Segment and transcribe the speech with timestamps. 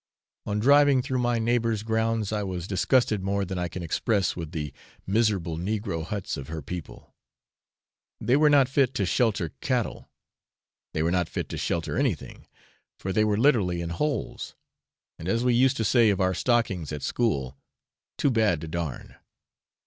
[0.47, 4.51] On driving through my neighbour's grounds, I was disgusted more than I can express with
[4.51, 4.73] the
[5.05, 7.13] miserable negro huts of her people;
[8.19, 10.09] they were not fit to shelter cattle
[10.91, 12.47] they were not fit to shelter anything,
[12.97, 14.55] for they were literally in holes,
[15.19, 17.55] and, as we used to say of our stockings at school,
[18.17, 19.17] too bad to darn.